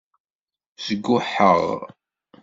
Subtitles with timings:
[0.85, 1.59] Sguḥeɣ.